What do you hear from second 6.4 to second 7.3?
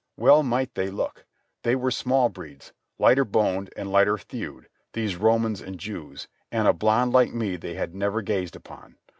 and a blonde